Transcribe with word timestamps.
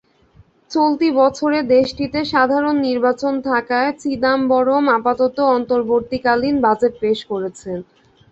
চলতি 0.71 1.07
বছরে 1.21 1.59
দেশটিতে 1.73 2.19
সাধারণ 2.33 2.75
নির্বাচন 2.87 3.33
থাকায় 3.49 3.91
চিদাম্বরম 4.01 4.83
আপাতত 4.97 5.37
অন্তর্বর্তীকালীন 5.55 6.55
বাজেট 6.65 6.93
পেশ 7.01 7.19
করেছেন। 7.31 7.77